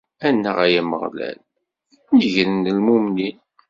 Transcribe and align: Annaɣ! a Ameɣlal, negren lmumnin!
Annaɣ! 0.27 0.57
a 0.65 0.67
Ameɣlal, 0.79 1.37
negren 2.15 2.69
lmumnin! 2.77 3.37